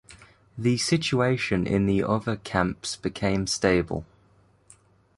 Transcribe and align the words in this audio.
The 0.57 0.77
situation 0.77 1.67
in 1.67 1.85
the 1.85 2.01
other 2.03 2.37
camps 2.37 2.95
became 2.95 3.45
stable. 3.45 4.03